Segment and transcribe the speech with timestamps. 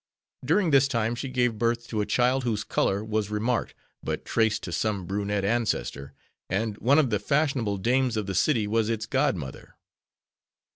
[0.43, 4.63] During this time she gave birth to a child whose color was remarked, but traced
[4.63, 6.13] to some brunette ancestor,
[6.49, 9.75] and one of the fashionable dames of the city was its godmother.